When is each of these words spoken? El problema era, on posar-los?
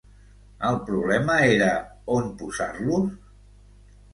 El 0.69 0.77
problema 0.87 1.35
era, 1.49 1.67
on 2.17 2.33
posar-los? 2.41 3.15